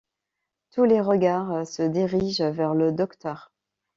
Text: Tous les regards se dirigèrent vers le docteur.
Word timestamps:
Tous 0.71 0.83
les 0.83 0.99
regards 0.99 1.67
se 1.67 1.83
dirigèrent 1.83 2.51
vers 2.51 2.73
le 2.73 2.91
docteur. 2.91 3.51